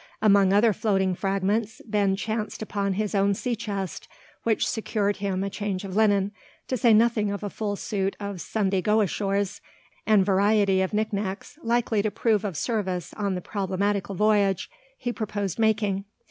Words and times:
Among 0.19 0.51
other 0.51 0.73
"floating 0.73 1.13
fragments" 1.13 1.79
Ben 1.85 2.15
chanced 2.15 2.63
upon 2.63 2.93
his 2.93 3.13
own 3.13 3.35
sea 3.35 3.55
chest; 3.55 4.07
which 4.41 4.67
secured 4.67 5.17
him 5.17 5.43
a 5.43 5.49
change 5.51 5.83
of 5.83 5.95
linen, 5.95 6.31
to 6.69 6.75
say 6.75 6.91
nothing 6.91 7.29
of 7.29 7.43
a 7.43 7.51
full 7.51 7.75
suit 7.75 8.15
of 8.19 8.41
"Sunday 8.41 8.81
go 8.81 9.01
ashores" 9.01 9.61
and 10.07 10.25
variety 10.25 10.81
of 10.81 10.91
knick 10.91 11.13
knacks 11.13 11.59
likely 11.61 12.01
to 12.01 12.09
prove 12.09 12.43
of 12.43 12.57
service 12.57 13.13
on 13.13 13.35
the 13.35 13.41
problematical 13.41 14.15
voyage 14.15 14.71
he 14.97 15.13
proposed 15.13 15.59
making. 15.59 16.05